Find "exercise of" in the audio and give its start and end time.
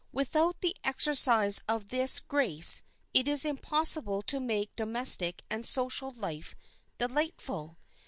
0.83-1.89